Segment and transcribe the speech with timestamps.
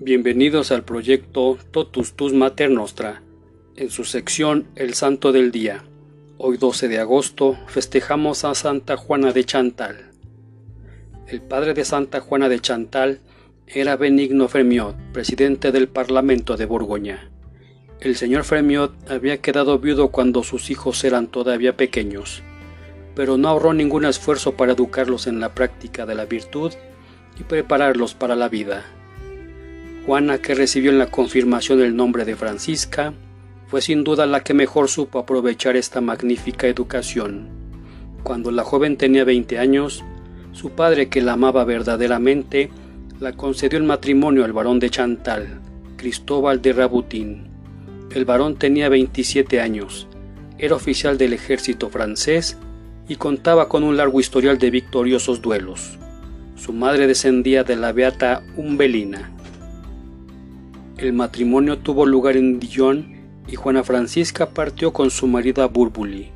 [0.00, 3.20] Bienvenidos al proyecto Totus Tus Mater Nostra,
[3.74, 5.82] en su sección El Santo del Día.
[6.36, 10.12] Hoy 12 de agosto festejamos a Santa Juana de Chantal.
[11.26, 13.18] El padre de Santa Juana de Chantal
[13.66, 17.32] era Benigno Fremiot, presidente del Parlamento de Borgoña.
[17.98, 22.44] El señor Fremiot había quedado viudo cuando sus hijos eran todavía pequeños,
[23.16, 26.72] pero no ahorró ningún esfuerzo para educarlos en la práctica de la virtud
[27.40, 28.84] y prepararlos para la vida.
[30.08, 33.12] Juana, que recibió en la confirmación el nombre de Francisca,
[33.66, 37.50] fue sin duda la que mejor supo aprovechar esta magnífica educación.
[38.22, 40.02] Cuando la joven tenía 20 años,
[40.52, 42.70] su padre, que la amaba verdaderamente,
[43.20, 45.60] la concedió el matrimonio al varón de Chantal,
[45.98, 47.48] Cristóbal de Rabutín.
[48.10, 50.08] El varón tenía 27 años,
[50.56, 52.56] era oficial del ejército francés
[53.08, 55.98] y contaba con un largo historial de victoriosos duelos.
[56.56, 59.34] Su madre descendía de la beata Umbelina.
[60.98, 66.32] El matrimonio tuvo lugar en Dijon y Juana Francisca partió con su marido a Burbuli.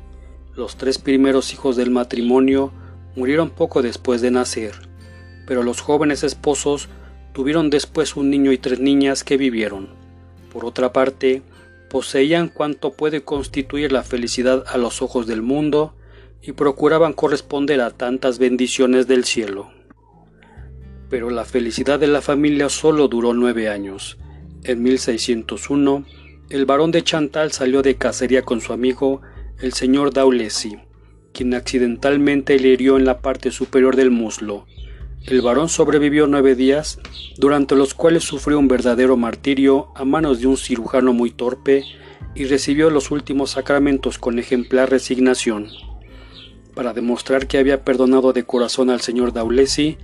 [0.55, 2.71] Los tres primeros hijos del matrimonio
[3.17, 4.71] murieron poco después de nacer,
[5.45, 6.87] pero los jóvenes esposos
[7.33, 9.89] tuvieron después un niño y tres niñas que vivieron.
[10.53, 11.41] Por otra parte,
[11.89, 15.93] poseían cuanto puede constituir la felicidad a los ojos del mundo
[16.41, 19.71] y procuraban corresponder a tantas bendiciones del cielo.
[21.09, 24.17] Pero la felicidad de la familia solo duró nueve años.
[24.65, 26.05] En 1601,
[26.49, 29.21] el barón de Chantal salió de cacería con su amigo,
[29.59, 30.77] el señor Daulesi,
[31.33, 34.65] quien accidentalmente le hirió en la parte superior del muslo.
[35.25, 36.97] El varón sobrevivió nueve días,
[37.37, 41.83] durante los cuales sufrió un verdadero martirio a manos de un cirujano muy torpe
[42.33, 45.71] y recibió los últimos sacramentos con ejemplar resignación.
[46.73, 49.97] Para demostrar que había perdonado de corazón al señor Daulesi,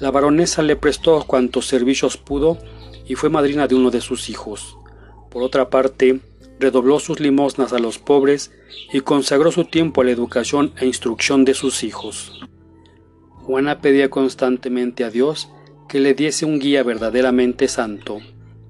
[0.00, 2.58] la baronesa le prestó cuantos servicios pudo
[3.06, 4.76] y fue madrina de uno de sus hijos.
[5.30, 6.20] Por otra parte,
[6.58, 8.52] redobló sus limosnas a los pobres
[8.92, 12.40] y consagró su tiempo a la educación e instrucción de sus hijos.
[13.28, 15.48] Juana pedía constantemente a Dios
[15.88, 18.20] que le diese un guía verdaderamente santo,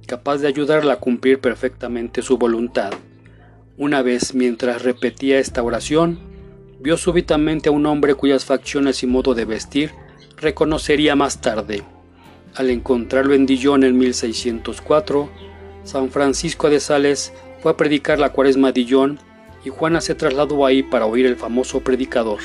[0.06, 2.92] capaz de ayudarla a cumplir perfectamente su voluntad.
[3.76, 6.18] Una vez, mientras repetía esta oración,
[6.80, 9.92] vio súbitamente a un hombre cuyas facciones y modo de vestir
[10.36, 11.82] reconocería más tarde.
[12.54, 15.30] Al encontrarlo en Dijon en 1604,
[15.84, 17.32] San Francisco de Sales
[17.62, 19.18] fue a predicar la cuaresma a Dijon
[19.64, 22.40] y Juana se trasladó ahí para oír el famoso predicador.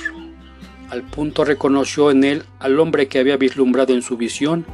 [0.90, 4.66] Al punto reconoció en él al hombre que había vislumbrado en su visión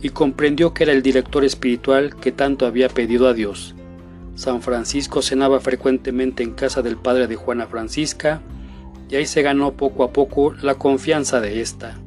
[0.00, 3.74] y comprendió que era el director espiritual que tanto había pedido a Dios.
[4.36, 8.40] San Francisco cenaba frecuentemente en casa del padre de Juana Francisca
[9.10, 11.98] y ahí se ganó poco a poco la confianza de ésta.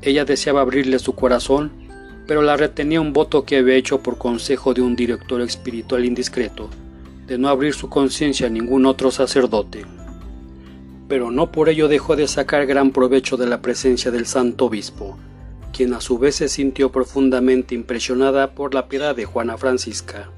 [0.00, 1.83] Ella deseaba abrirle su corazón
[2.26, 6.70] pero la retenía un voto que había hecho por consejo de un director espiritual indiscreto,
[7.26, 9.84] de no abrir su conciencia a ningún otro sacerdote.
[11.08, 15.18] Pero no por ello dejó de sacar gran provecho de la presencia del santo obispo,
[15.72, 20.30] quien a su vez se sintió profundamente impresionada por la piedad de Juana Francisca.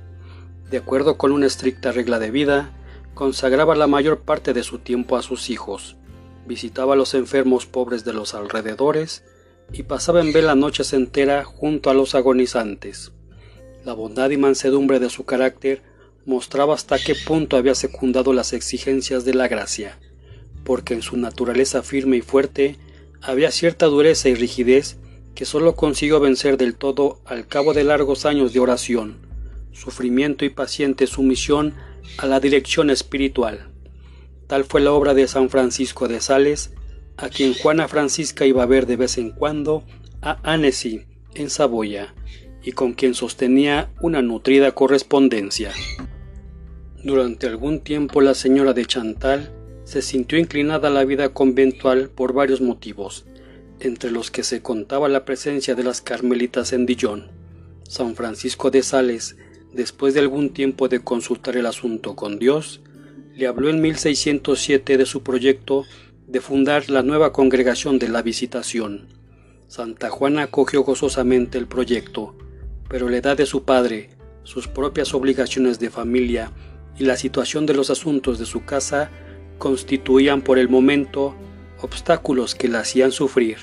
[0.71, 2.71] De acuerdo con una estricta regla de vida,
[3.15, 5.97] consagraba la mayor parte de su tiempo a sus hijos,
[6.47, 9.25] visitaba a los enfermos pobres de los alrededores,
[9.73, 13.13] y pasaba en vela noches entera junto a los agonizantes.
[13.85, 15.83] La bondad y mansedumbre de su carácter
[16.25, 19.99] mostraba hasta qué punto había secundado las exigencias de la gracia,
[20.65, 22.77] porque en su naturaleza firme y fuerte
[23.23, 24.97] había cierta dureza y rigidez
[25.35, 29.19] que sólo consiguió vencer del todo al cabo de largos años de oración,
[29.73, 31.75] sufrimiento y paciente sumisión
[32.19, 33.69] a la dirección espiritual.
[34.47, 36.73] Tal fue la obra de San Francisco de Sales,
[37.17, 39.85] a quien Juana Francisca iba a ver de vez en cuando
[40.21, 41.05] a Annecy,
[41.35, 42.15] en Saboya,
[42.63, 45.73] y con quien sostenía una nutrida correspondencia.
[47.03, 49.53] Durante algún tiempo la señora de Chantal
[49.85, 53.25] se sintió inclinada a la vida conventual por varios motivos,
[53.79, 57.31] entre los que se contaba la presencia de las carmelitas en Dijon.
[57.89, 59.37] San Francisco de Sales,
[59.73, 62.81] después de algún tiempo de consultar el asunto con Dios,
[63.37, 65.85] le habló en 1607 de su proyecto
[66.27, 69.07] de fundar la nueva congregación de la Visitación.
[69.69, 72.37] Santa Juana acogió gozosamente el proyecto,
[72.89, 74.11] pero la edad de su padre,
[74.43, 76.51] sus propias obligaciones de familia
[76.99, 79.11] y la situación de los asuntos de su casa
[79.59, 81.37] constituían por el momento
[81.81, 83.59] obstáculos que la hacían sufrir.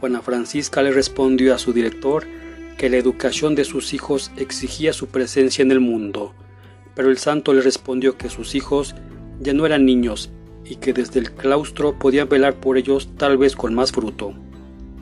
[0.00, 2.26] Juana Francisca le respondió a su director
[2.76, 6.34] que la educación de sus hijos exigía su presencia en el mundo,
[6.96, 8.96] pero el santo le respondió que sus hijos
[9.40, 10.30] ya no eran niños,
[10.68, 14.34] y que desde el claustro podía velar por ellos tal vez con más fruto,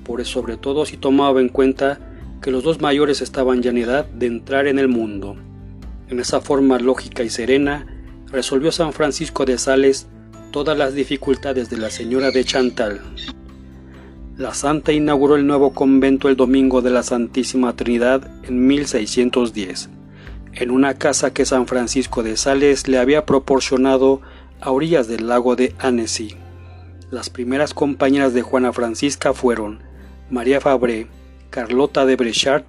[0.05, 1.99] por sobre todo si tomaba en cuenta
[2.41, 5.37] que los dos mayores estaban ya en edad de entrar en el mundo.
[6.09, 7.87] En esa forma lógica y serena,
[8.31, 10.07] resolvió San Francisco de Sales
[10.53, 13.01] todas las dificultades de la señora de Chantal.
[14.37, 19.89] La santa inauguró el nuevo convento el domingo de la Santísima Trinidad en 1610,
[20.53, 24.21] en una casa que San Francisco de Sales le había proporcionado
[24.61, 26.37] a orillas del lago de Annecy.
[27.11, 29.83] Las primeras compañeras de Juana Francisca fueron
[30.31, 31.07] María Fabré,
[31.51, 32.65] Carlota de Brechard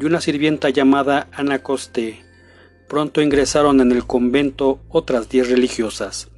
[0.00, 2.24] y una sirvienta llamada Ana Costé.
[2.88, 6.28] Pronto ingresaron en el convento otras diez religiosas.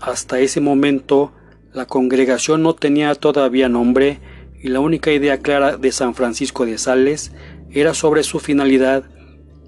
[0.00, 1.32] Hasta ese momento
[1.72, 4.18] la congregación no tenía todavía nombre
[4.62, 7.32] y la única idea clara de San Francisco de Sales
[7.70, 9.04] era sobre su finalidad,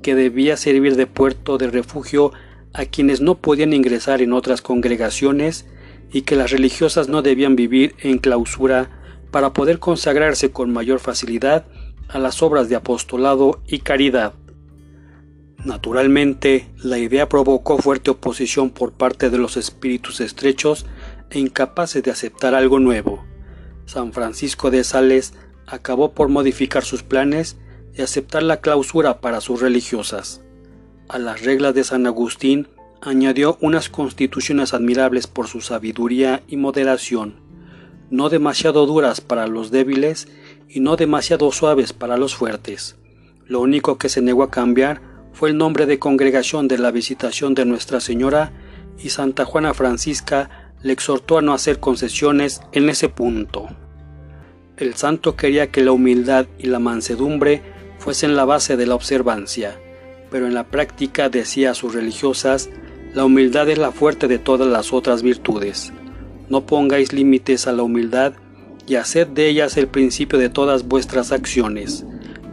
[0.03, 2.33] que debía servir de puerto de refugio
[2.73, 5.67] a quienes no podían ingresar en otras congregaciones
[6.13, 8.91] y que las religiosas no debían vivir en clausura
[9.31, 11.67] para poder consagrarse con mayor facilidad
[12.09, 14.35] a las obras de apostolado y caridad.
[15.65, 20.87] Naturalmente, la idea provocó fuerte oposición por parte de los espíritus estrechos
[21.31, 23.25] e incapaces de aceptar algo nuevo.
[23.85, 25.35] San Francisco de Sales
[25.67, 27.57] acabó por modificar sus planes
[27.95, 30.43] y aceptar la clausura para sus religiosas.
[31.09, 32.69] A las reglas de San Agustín
[33.01, 37.37] añadió unas constituciones admirables por su sabiduría y moderación,
[38.11, 40.29] no demasiado duras para los débiles
[40.69, 42.97] y no demasiado suaves para los fuertes.
[43.47, 45.01] Lo único que se negó a cambiar
[45.33, 48.53] fue el nombre de congregación de la visitación de Nuestra Señora
[48.99, 53.67] y Santa Juana Francisca le exhortó a no hacer concesiones en ese punto.
[54.77, 57.63] El santo quería que la humildad y la mansedumbre
[57.99, 59.81] fuesen la base de la observancia,
[60.31, 62.71] pero en la práctica decía a sus religiosas,
[63.15, 65.93] la humildad es la fuerte de todas las otras virtudes.
[66.49, 68.35] No pongáis límites a la humildad
[68.87, 72.05] y haced de ellas el principio de todas vuestras acciones.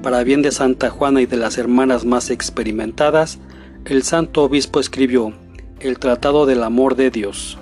[0.02, 3.40] Para bien de Santa Juana y de las hermanas más experimentadas,
[3.86, 5.34] el santo obispo escribió
[5.80, 7.58] el Tratado del Amor de Dios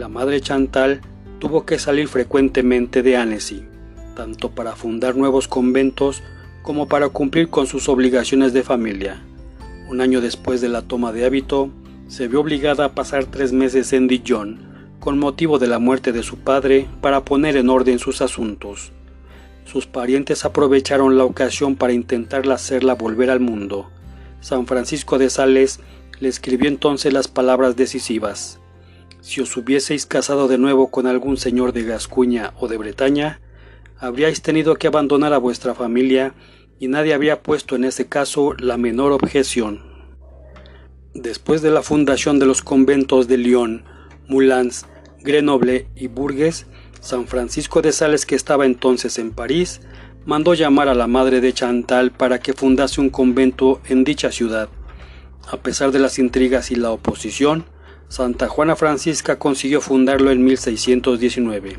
[0.00, 1.02] la madre Chantal
[1.40, 3.64] tuvo que salir frecuentemente de Annecy,
[4.16, 6.22] tanto para fundar nuevos conventos
[6.62, 9.22] como para cumplir con sus obligaciones de familia.
[9.88, 11.70] Un año después de la toma de hábito,
[12.08, 14.58] se vio obligada a pasar tres meses en Dijon,
[14.98, 18.92] con motivo de la muerte de su padre, para poner en orden sus asuntos.
[19.64, 23.88] Sus parientes aprovecharon la ocasión para intentar hacerla volver al mundo.
[24.40, 25.80] San Francisco de Sales
[26.18, 28.58] le escribió entonces las palabras decisivas.
[29.20, 33.40] Si os hubieseis casado de nuevo con algún señor de Gascuña o de Bretaña,
[34.00, 36.34] habríais tenido que abandonar a vuestra familia
[36.78, 39.82] y nadie habría puesto en ese caso la menor objeción.
[41.12, 43.84] Después de la fundación de los conventos de Lyon,
[44.26, 44.86] Moulins,
[45.20, 46.66] Grenoble y Bourges,
[47.00, 49.82] San Francisco de Sales, que estaba entonces en París,
[50.24, 54.70] mandó llamar a la madre de Chantal para que fundase un convento en dicha ciudad.
[55.50, 57.64] A pesar de las intrigas y la oposición,
[58.08, 61.76] Santa Juana Francisca consiguió fundarlo en 1619.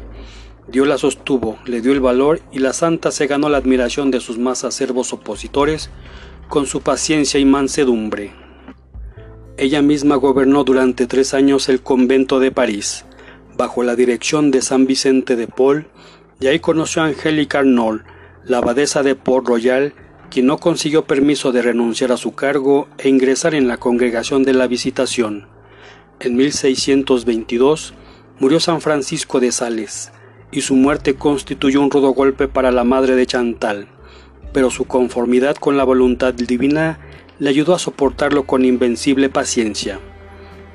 [0.67, 4.19] Dios la sostuvo, le dio el valor y la santa se ganó la admiración de
[4.19, 5.89] sus más acervos opositores
[6.49, 8.33] con su paciencia y mansedumbre.
[9.57, 13.05] Ella misma gobernó durante tres años el convento de París,
[13.57, 15.87] bajo la dirección de San Vicente de Paul,
[16.39, 18.03] y ahí conoció a Angélica Arnold,
[18.43, 19.93] la abadesa de Port Royal,
[20.29, 24.53] quien no consiguió permiso de renunciar a su cargo e ingresar en la congregación de
[24.53, 25.47] la Visitación.
[26.19, 27.93] En 1622
[28.39, 30.11] murió San Francisco de Sales,
[30.51, 33.87] y su muerte constituyó un rudo golpe para la madre de Chantal,
[34.53, 36.99] pero su conformidad con la voluntad divina
[37.39, 39.99] le ayudó a soportarlo con invencible paciencia.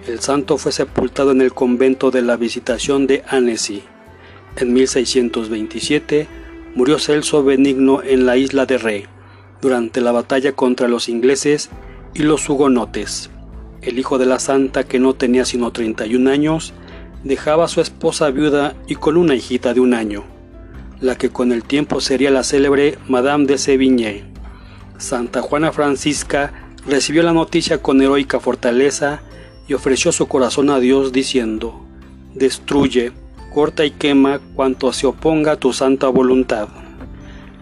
[0.07, 3.83] El santo fue sepultado en el convento de la Visitación de Annecy.
[4.57, 6.29] En 1627
[6.75, 9.07] murió Celso Benigno en la isla de Ré,
[9.61, 11.71] durante la batalla contra los ingleses
[12.15, 13.31] y los hugonotes
[13.87, 16.75] el hijo de la santa que no tenía sino 31 años,
[17.25, 20.25] dejaba a su esposa viuda y con una hijita de un año,
[21.01, 24.25] la que con el tiempo sería la célebre Madame de Sévigné.
[24.99, 26.53] Santa Juana Francisca
[26.87, 29.21] recibió la noticia con heroica fortaleza
[29.69, 31.85] y ofreció su corazón a Dios diciendo,
[32.35, 33.13] Destruye,
[33.53, 36.69] corta y quema cuanto se oponga a tu santa voluntad.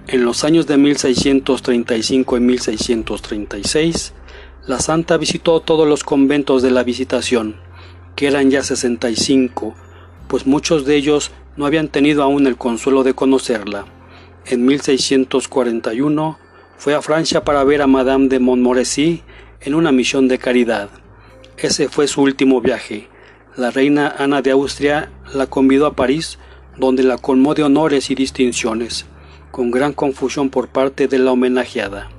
[0.06, 4.12] En los años de 1635 y 1636,
[4.66, 7.56] la santa visitó todos los conventos de la Visitación,
[8.16, 9.74] que eran ya 65,
[10.28, 13.86] pues muchos de ellos no habían tenido aún el consuelo de conocerla.
[14.46, 16.38] En 1641
[16.76, 19.22] fue a Francia para ver a Madame de Montmorency
[19.60, 20.90] en una misión de caridad.
[21.56, 23.08] Ese fue su último viaje.
[23.56, 26.38] La reina Ana de Austria la convidó a París,
[26.76, 29.06] donde la colmó de honores y distinciones.
[29.52, 32.10] con gran confusión por parte de la homenajeada.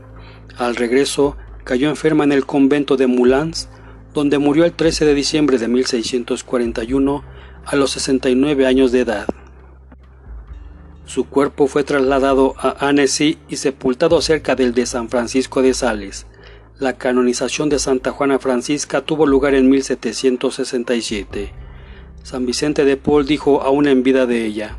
[0.57, 1.35] Al regreso,
[1.65, 3.67] cayó enferma en el convento de Moulins,
[4.15, 7.23] donde murió el 13 de diciembre de 1641
[7.65, 9.27] a los 69 años de edad.
[11.05, 16.27] Su cuerpo fue trasladado a Annecy y sepultado cerca del de San Francisco de Sales.
[16.79, 21.51] La canonización de Santa Juana Francisca tuvo lugar en 1767.
[22.23, 24.77] San Vicente de Paul dijo aún en vida de ella,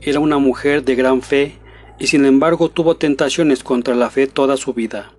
[0.00, 1.58] era una mujer de gran fe
[1.98, 5.12] y sin embargo tuvo tentaciones contra la fe toda su vida.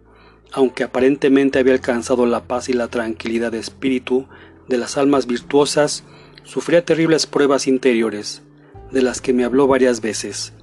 [0.53, 4.27] Aunque aparentemente había alcanzado la paz y la tranquilidad de espíritu
[4.67, 6.03] de las almas virtuosas,
[6.43, 8.43] sufría terribles pruebas interiores
[8.91, 10.53] de las que me habló varias veces.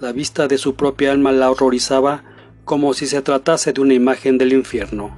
[0.00, 2.24] La vista de su propia alma la horrorizaba
[2.64, 5.16] como si se tratase de una imagen del infierno,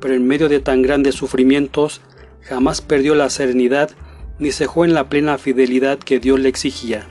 [0.00, 2.00] pero en medio de tan grandes sufrimientos
[2.42, 3.90] jamás perdió la serenidad
[4.38, 7.08] ni cejó en la plena fidelidad que Dios le exigía.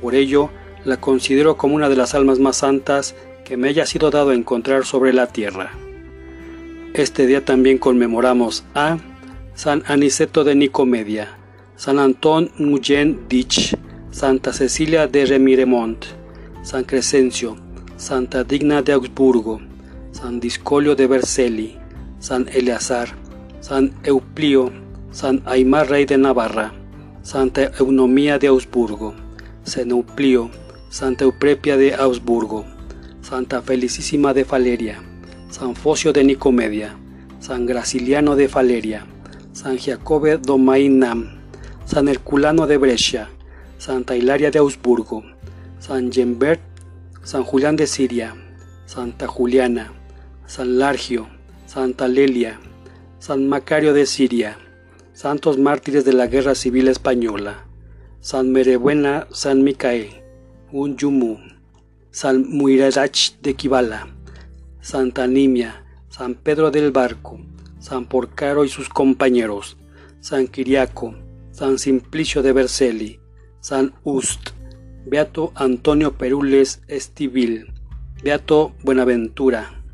[0.00, 0.50] Por ello,
[0.84, 3.14] la considero como una de las almas más santas
[3.46, 5.70] que me haya sido dado encontrar sobre la tierra.
[6.94, 8.98] Este día también conmemoramos a
[9.54, 11.28] San Aniceto de Nicomedia,
[11.76, 13.76] San Antón Nguyen Dich,
[14.10, 16.04] Santa Cecilia de Remiremont,
[16.62, 17.56] San Crescencio,
[17.96, 19.60] Santa Digna de Augsburgo,
[20.10, 21.76] San Discolio de Vercelli,
[22.18, 23.10] San Eleazar,
[23.60, 24.72] San Euplio,
[25.12, 26.72] San Aymar Rey de Navarra,
[27.22, 29.14] Santa Eunomía de Augsburgo,
[29.62, 30.50] San Euplio,
[30.88, 32.75] Santa Euprepia de Augsburgo,
[33.28, 35.02] Santa Felicísima de Faleria,
[35.50, 36.96] San Focio de Nicomedia,
[37.40, 39.04] San Graciliano de Faleria,
[39.50, 41.40] San Jacobe Domainam,
[41.86, 43.28] San Herculano de Brescia,
[43.78, 45.24] Santa Hilaria de Augsburgo,
[45.80, 46.60] San Gembert,
[47.24, 48.36] San Julián de Siria,
[48.84, 49.92] Santa Juliana,
[50.46, 51.26] San Largio,
[51.66, 52.60] Santa Lelia,
[53.18, 54.56] San Macario de Siria,
[55.14, 57.66] santos mártires de la Guerra Civil Española,
[58.20, 60.10] San Merebuena, San Micael,
[60.70, 61.55] Un Yumu,
[62.16, 64.08] San Muirarach de Kibala,
[64.80, 67.38] Santa Nimia, San Pedro del Barco,
[67.78, 69.76] San Porcaro y sus compañeros,
[70.20, 71.14] San Quiriaco,
[71.50, 73.20] San Simplicio de Vercelli,
[73.60, 74.52] San Ust,
[75.04, 77.74] Beato Antonio Perules Estivil,
[78.22, 79.84] Beato Buenaventura,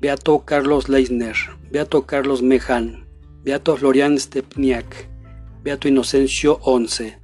[0.00, 1.36] Beato Carlos Leisner,
[1.70, 3.04] Beato Carlos Meján,
[3.44, 5.10] Beato Florian Stepniak,
[5.62, 7.16] Beato Inocencio XI,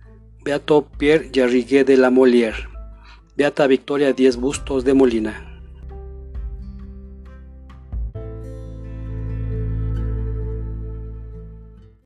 [0.45, 2.76] Beato Pierre Yarriguet de la Molière,
[3.37, 5.46] Beata Victoria Diez Bustos de Molina.